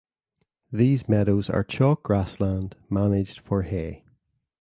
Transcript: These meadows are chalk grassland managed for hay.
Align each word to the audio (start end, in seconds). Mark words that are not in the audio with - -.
These 0.71 1.07
meadows 1.07 1.47
are 1.47 1.63
chalk 1.63 2.01
grassland 2.01 2.75
managed 2.89 3.37
for 3.39 3.61
hay. 3.61 4.03